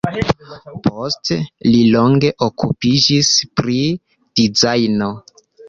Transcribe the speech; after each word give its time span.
Poste 0.87 1.37
li 1.67 1.83
longe 1.97 2.33
okupiĝis 2.47 3.31
pri 3.61 3.81
dizajno. 4.13 5.15